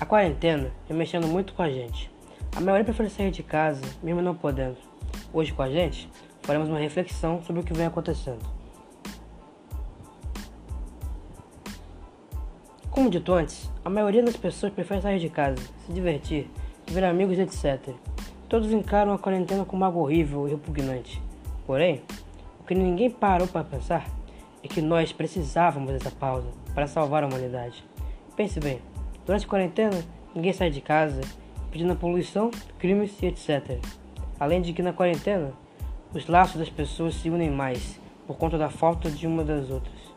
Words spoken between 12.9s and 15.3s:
Como dito antes, a maioria das pessoas prefere sair de